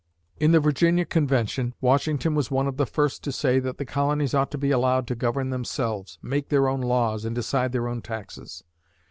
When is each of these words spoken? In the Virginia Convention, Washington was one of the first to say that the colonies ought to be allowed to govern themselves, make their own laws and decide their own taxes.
In 0.39 0.51
the 0.51 0.59
Virginia 0.59 1.05
Convention, 1.05 1.75
Washington 1.79 2.33
was 2.33 2.49
one 2.49 2.65
of 2.65 2.77
the 2.77 2.87
first 2.87 3.23
to 3.23 3.31
say 3.31 3.59
that 3.59 3.77
the 3.77 3.85
colonies 3.85 4.33
ought 4.33 4.49
to 4.49 4.57
be 4.57 4.71
allowed 4.71 5.05
to 5.05 5.13
govern 5.15 5.51
themselves, 5.51 6.17
make 6.23 6.49
their 6.49 6.67
own 6.67 6.81
laws 6.81 7.23
and 7.23 7.35
decide 7.35 7.71
their 7.71 7.87
own 7.87 8.01
taxes. 8.01 8.63